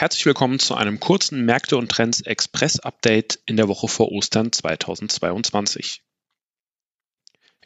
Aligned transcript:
Herzlich 0.00 0.24
willkommen 0.24 0.58
zu 0.58 0.74
einem 0.76 0.98
kurzen 0.98 1.44
Märkte 1.44 1.76
und 1.76 1.90
Trends 1.90 2.22
Express 2.22 2.80
Update 2.80 3.38
in 3.44 3.58
der 3.58 3.68
Woche 3.68 3.86
vor 3.86 4.10
Ostern 4.10 4.50
2022. 4.50 6.02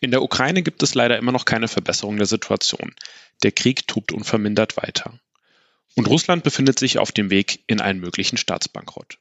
In 0.00 0.10
der 0.10 0.20
Ukraine 0.20 0.64
gibt 0.64 0.82
es 0.82 0.96
leider 0.96 1.16
immer 1.16 1.30
noch 1.30 1.44
keine 1.44 1.68
Verbesserung 1.68 2.16
der 2.16 2.26
Situation. 2.26 2.92
Der 3.44 3.52
Krieg 3.52 3.86
tobt 3.86 4.10
unvermindert 4.10 4.76
weiter. 4.76 5.14
Und 5.94 6.08
Russland 6.08 6.42
befindet 6.42 6.76
sich 6.80 6.98
auf 6.98 7.12
dem 7.12 7.30
Weg 7.30 7.62
in 7.68 7.80
einen 7.80 8.00
möglichen 8.00 8.36
Staatsbankrott. 8.36 9.20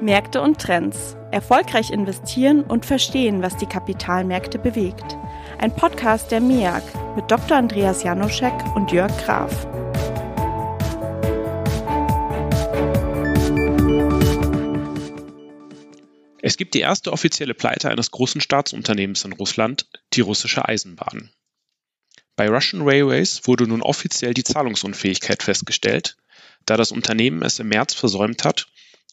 Märkte 0.00 0.40
und 0.40 0.60
Trends. 0.60 1.16
Erfolgreich 1.30 1.92
investieren 1.92 2.64
und 2.64 2.86
verstehen, 2.86 3.40
was 3.40 3.56
die 3.56 3.66
Kapitalmärkte 3.66 4.58
bewegt. 4.58 5.16
Ein 5.58 5.74
Podcast 5.74 6.30
der 6.30 6.40
MEAG 6.40 6.82
mit 7.16 7.30
Dr. 7.30 7.56
Andreas 7.56 8.02
Janoschek 8.02 8.52
und 8.74 8.90
Jörg 8.92 9.10
Graf. 9.24 9.66
Es 16.40 16.56
gibt 16.56 16.74
die 16.74 16.80
erste 16.80 17.12
offizielle 17.12 17.54
Pleite 17.54 17.90
eines 17.90 18.10
großen 18.10 18.40
Staatsunternehmens 18.40 19.24
in 19.24 19.32
Russland, 19.32 19.88
die 20.12 20.20
russische 20.20 20.68
Eisenbahn. 20.68 21.30
Bei 22.34 22.48
Russian 22.48 22.82
Railways 22.82 23.42
wurde 23.44 23.66
nun 23.66 23.82
offiziell 23.82 24.34
die 24.34 24.44
Zahlungsunfähigkeit 24.44 25.42
festgestellt, 25.42 26.16
da 26.66 26.76
das 26.76 26.90
Unternehmen 26.90 27.42
es 27.42 27.58
im 27.58 27.68
März 27.68 27.94
versäumt 27.94 28.44
hat, 28.44 28.66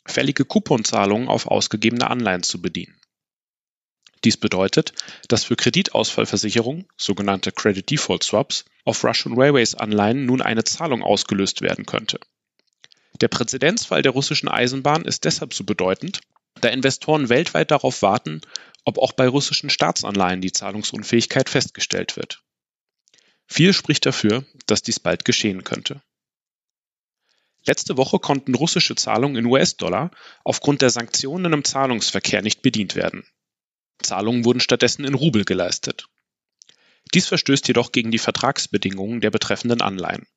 fällige 0.05 0.45
Couponzahlungen 0.45 1.27
auf 1.27 1.47
ausgegebene 1.47 2.09
Anleihen 2.09 2.43
zu 2.43 2.61
bedienen. 2.61 2.98
Dies 4.23 4.37
bedeutet, 4.37 4.93
dass 5.29 5.45
für 5.45 5.55
Kreditausfallversicherungen, 5.55 6.87
sogenannte 6.97 7.51
Credit 7.51 7.89
Default 7.89 8.23
Swaps, 8.23 8.65
auf 8.83 9.03
Russian 9.03 9.39
Railways 9.39 9.75
Anleihen 9.75 10.25
nun 10.25 10.41
eine 10.41 10.65
Zahlung 10.65 11.03
ausgelöst 11.03 11.61
werden 11.61 11.85
könnte. 11.85 12.19
Der 13.21 13.29
Präzedenzfall 13.29 14.01
der 14.01 14.11
russischen 14.11 14.49
Eisenbahn 14.49 15.05
ist 15.05 15.23
deshalb 15.25 15.53
so 15.53 15.63
bedeutend, 15.63 16.21
da 16.61 16.69
Investoren 16.69 17.29
weltweit 17.29 17.71
darauf 17.71 18.01
warten, 18.01 18.41
ob 18.83 18.97
auch 18.97 19.13
bei 19.13 19.27
russischen 19.27 19.69
Staatsanleihen 19.69 20.41
die 20.41 20.51
Zahlungsunfähigkeit 20.51 21.49
festgestellt 21.49 22.17
wird. 22.17 22.43
Viel 23.45 23.73
spricht 23.73 24.05
dafür, 24.05 24.45
dass 24.67 24.81
dies 24.81 24.99
bald 24.99 25.25
geschehen 25.25 25.63
könnte. 25.63 26.01
Letzte 27.65 27.97
Woche 27.97 28.19
konnten 28.19 28.55
russische 28.55 28.95
Zahlungen 28.95 29.37
in 29.37 29.45
US-Dollar 29.45 30.11
aufgrund 30.43 30.81
der 30.81 30.89
Sanktionen 30.89 31.51
im 31.53 31.63
Zahlungsverkehr 31.63 32.41
nicht 32.41 32.61
bedient 32.61 32.95
werden. 32.95 33.25
Zahlungen 33.99 34.45
wurden 34.45 34.59
stattdessen 34.59 35.05
in 35.05 35.13
Rubel 35.13 35.45
geleistet. 35.45 36.07
Dies 37.13 37.27
verstößt 37.27 37.67
jedoch 37.67 37.91
gegen 37.91 38.11
die 38.11 38.17
Vertragsbedingungen 38.17 39.21
der 39.21 39.31
betreffenden 39.31 39.81
Anleihen. 39.81 40.27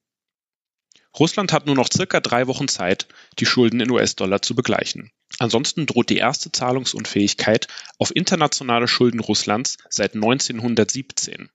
Russland 1.19 1.53
hat 1.53 1.67
nur 1.67 1.75
noch 1.75 1.91
circa 1.93 2.21
drei 2.21 2.47
Wochen 2.47 2.69
Zeit, 2.69 3.07
die 3.39 3.45
Schulden 3.45 3.81
in 3.81 3.91
US-Dollar 3.91 4.41
zu 4.41 4.55
begleichen. 4.55 5.11
Ansonsten 5.39 5.85
droht 5.85 6.09
die 6.09 6.17
erste 6.17 6.51
Zahlungsunfähigkeit 6.51 7.69
auf 7.99 8.15
internationale 8.17 8.89
Schulden 8.89 9.21
Russlands 9.21 9.77
seit 9.91 10.15
1917. 10.15 11.51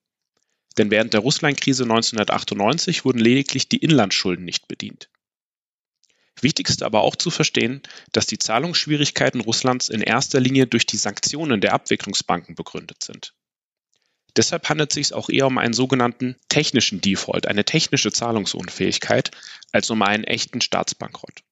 Denn 0.78 0.91
während 0.91 1.13
der 1.13 1.22
Russlandkrise 1.22 1.83
1998 1.83 3.03
wurden 3.03 3.19
lediglich 3.19 3.67
die 3.67 3.78
Inlandsschulden 3.78 4.45
nicht 4.45 4.67
bedient. 4.67 5.09
Wichtig 6.41 6.69
ist 6.69 6.83
aber 6.83 7.02
auch 7.02 7.16
zu 7.16 7.31
verstehen, 7.31 7.81
dass 8.11 8.27
die 8.27 8.38
Zahlungsschwierigkeiten 8.38 9.41
Russlands 9.41 9.89
in 9.89 10.02
erster 10.02 10.39
Linie 10.39 10.67
durch 10.67 10.85
die 10.85 10.97
Sanktionen 10.97 11.61
der 11.61 11.73
Abwicklungsbanken 11.73 12.55
begründet 12.55 13.03
sind. 13.03 13.33
Deshalb 14.35 14.69
handelt 14.69 14.91
es 14.91 14.95
sich 14.95 15.13
auch 15.13 15.29
eher 15.29 15.47
um 15.47 15.57
einen 15.57 15.73
sogenannten 15.73 16.35
technischen 16.47 17.02
Default, 17.02 17.47
eine 17.47 17.66
technische 17.66 18.11
Zahlungsunfähigkeit, 18.11 19.31
als 19.71 19.89
um 19.89 20.02
einen 20.03 20.25
echten 20.25 20.61
Staatsbankrott. 20.61 21.44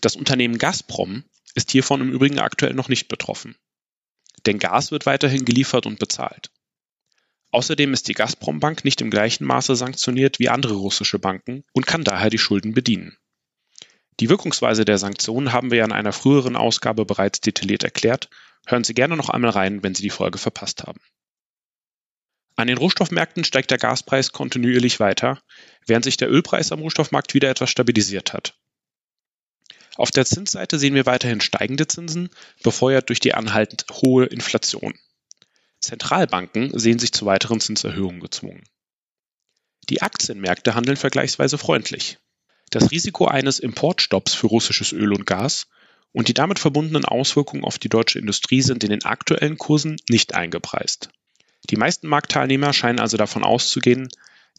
Das 0.00 0.16
Unternehmen 0.16 0.58
Gazprom 0.58 1.24
ist 1.54 1.70
hiervon 1.70 2.00
im 2.00 2.12
Übrigen 2.12 2.40
aktuell 2.40 2.74
noch 2.74 2.88
nicht 2.88 3.06
betroffen. 3.08 3.56
Denn 4.46 4.58
Gas 4.58 4.90
wird 4.90 5.06
weiterhin 5.06 5.44
geliefert 5.44 5.86
und 5.86 5.98
bezahlt. 5.98 6.50
Außerdem 7.56 7.94
ist 7.94 8.08
die 8.08 8.12
Gazprom-Bank 8.12 8.84
nicht 8.84 9.00
im 9.00 9.08
gleichen 9.08 9.46
Maße 9.46 9.76
sanktioniert 9.76 10.38
wie 10.38 10.50
andere 10.50 10.74
russische 10.74 11.18
Banken 11.18 11.64
und 11.72 11.86
kann 11.86 12.04
daher 12.04 12.28
die 12.28 12.36
Schulden 12.36 12.74
bedienen. 12.74 13.16
Die 14.20 14.28
Wirkungsweise 14.28 14.84
der 14.84 14.98
Sanktionen 14.98 15.54
haben 15.54 15.70
wir 15.70 15.78
ja 15.78 15.86
in 15.86 15.92
einer 15.92 16.12
früheren 16.12 16.54
Ausgabe 16.54 17.06
bereits 17.06 17.40
detailliert 17.40 17.82
erklärt. 17.82 18.28
Hören 18.66 18.84
Sie 18.84 18.92
gerne 18.92 19.16
noch 19.16 19.30
einmal 19.30 19.52
rein, 19.52 19.82
wenn 19.82 19.94
Sie 19.94 20.02
die 20.02 20.10
Folge 20.10 20.36
verpasst 20.36 20.82
haben. 20.82 21.00
An 22.56 22.66
den 22.66 22.76
Rohstoffmärkten 22.76 23.42
steigt 23.42 23.70
der 23.70 23.78
Gaspreis 23.78 24.32
kontinuierlich 24.32 25.00
weiter, 25.00 25.40
während 25.86 26.04
sich 26.04 26.18
der 26.18 26.30
Ölpreis 26.30 26.72
am 26.72 26.80
Rohstoffmarkt 26.80 27.32
wieder 27.32 27.48
etwas 27.48 27.70
stabilisiert 27.70 28.34
hat. 28.34 28.54
Auf 29.94 30.10
der 30.10 30.26
Zinsseite 30.26 30.78
sehen 30.78 30.94
wir 30.94 31.06
weiterhin 31.06 31.40
steigende 31.40 31.86
Zinsen, 31.86 32.28
befeuert 32.62 33.08
durch 33.08 33.20
die 33.20 33.32
anhaltend 33.32 33.86
hohe 34.02 34.26
Inflation. 34.26 34.92
Zentralbanken 35.86 36.76
sehen 36.76 36.98
sich 36.98 37.12
zu 37.12 37.26
weiteren 37.26 37.60
Zinserhöhungen 37.60 38.20
gezwungen. 38.20 38.64
Die 39.88 40.02
Aktienmärkte 40.02 40.74
handeln 40.74 40.96
vergleichsweise 40.96 41.58
freundlich. 41.58 42.18
Das 42.70 42.90
Risiko 42.90 43.26
eines 43.26 43.60
Importstopps 43.60 44.34
für 44.34 44.48
russisches 44.48 44.92
Öl 44.92 45.12
und 45.12 45.26
Gas 45.26 45.68
und 46.10 46.26
die 46.26 46.34
damit 46.34 46.58
verbundenen 46.58 47.04
Auswirkungen 47.04 47.62
auf 47.64 47.78
die 47.78 47.88
deutsche 47.88 48.18
Industrie 48.18 48.62
sind 48.62 48.82
in 48.82 48.90
den 48.90 49.04
aktuellen 49.04 49.58
Kursen 49.58 49.96
nicht 50.08 50.34
eingepreist. 50.34 51.10
Die 51.70 51.76
meisten 51.76 52.08
Marktteilnehmer 52.08 52.72
scheinen 52.72 52.98
also 52.98 53.16
davon 53.16 53.44
auszugehen, 53.44 54.08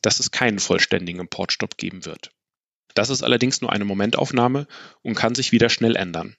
dass 0.02 0.22
es 0.22 0.32
keinen 0.32 0.60
vollständigen 0.60 1.20
Importstopp 1.20 1.76
geben 1.76 2.06
wird. 2.06 2.32
Das 2.94 3.10
ist 3.10 3.24
allerdings 3.24 3.60
nur 3.60 3.74
eine 3.74 3.86
Momentaufnahme 3.86 4.66
und 5.02 5.16
kann 5.16 5.36
sich 5.36 5.52
wieder 5.52 5.70
schnell 5.70 5.98
ändern. 5.98 6.38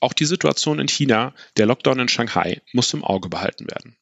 Auch 0.00 0.14
die 0.14 0.24
Situation 0.24 0.78
in 0.78 0.88
China, 0.88 1.34
der 1.56 1.66
Lockdown 1.66 2.00
in 2.00 2.08
Shanghai, 2.08 2.62
muss 2.72 2.94
im 2.94 3.04
Auge 3.04 3.28
behalten 3.28 3.66
werden. 3.70 3.96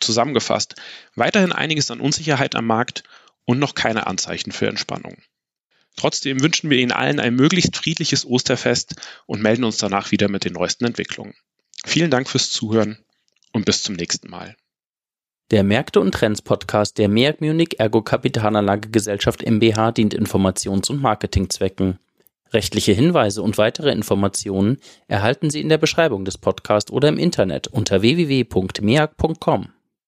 Zusammengefasst, 0.00 0.74
weiterhin 1.14 1.52
einiges 1.52 1.90
an 1.90 2.00
Unsicherheit 2.00 2.54
am 2.54 2.66
Markt 2.66 3.02
und 3.44 3.58
noch 3.58 3.74
keine 3.74 4.06
Anzeichen 4.06 4.52
für 4.52 4.68
Entspannung. 4.68 5.16
Trotzdem 5.96 6.42
wünschen 6.42 6.68
wir 6.68 6.78
Ihnen 6.78 6.92
allen 6.92 7.20
ein 7.20 7.34
möglichst 7.34 7.76
friedliches 7.76 8.26
Osterfest 8.26 8.96
und 9.24 9.42
melden 9.42 9.64
uns 9.64 9.78
danach 9.78 10.10
wieder 10.10 10.28
mit 10.28 10.44
den 10.44 10.52
neuesten 10.52 10.84
Entwicklungen. 10.84 11.34
Vielen 11.84 12.10
Dank 12.10 12.28
fürs 12.28 12.50
Zuhören 12.50 12.98
und 13.52 13.64
bis 13.64 13.82
zum 13.82 13.94
nächsten 13.94 14.28
Mal. 14.28 14.56
Der 15.52 15.62
Märkte 15.62 16.00
und 16.00 16.12
Trends 16.12 16.42
Podcast 16.42 16.98
der 16.98 17.08
MEAG 17.08 17.40
Munich 17.40 17.78
Ergo 17.78 18.02
Kapitalanlage 18.02 18.90
Gesellschaft 18.90 19.42
MBH 19.46 19.92
dient 19.92 20.12
Informations- 20.12 20.90
und 20.90 21.00
Marketingzwecken. 21.00 21.98
Rechtliche 22.52 22.92
Hinweise 22.92 23.42
und 23.42 23.56
weitere 23.56 23.92
Informationen 23.92 24.78
erhalten 25.08 25.50
Sie 25.50 25.60
in 25.60 25.68
der 25.68 25.78
Beschreibung 25.78 26.24
des 26.24 26.36
Podcasts 26.36 26.90
oder 26.90 27.08
im 27.08 27.18
Internet 27.18 27.68
unter 27.68 28.02
www.meag.com. 28.02 29.68